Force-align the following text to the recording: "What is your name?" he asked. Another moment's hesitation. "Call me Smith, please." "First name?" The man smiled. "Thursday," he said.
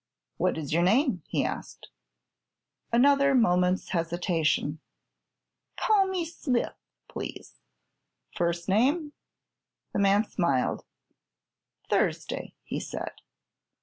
"What 0.37 0.57
is 0.57 0.73
your 0.73 0.81
name?" 0.81 1.21
he 1.27 1.45
asked. 1.45 1.89
Another 2.91 3.35
moment's 3.35 3.89
hesitation. 3.89 4.79
"Call 5.77 6.07
me 6.07 6.25
Smith, 6.25 6.73
please." 7.07 7.59
"First 8.35 8.67
name?" 8.67 9.13
The 9.93 9.99
man 9.99 10.23
smiled. 10.23 10.85
"Thursday," 11.87 12.55
he 12.63 12.79
said. 12.79 13.11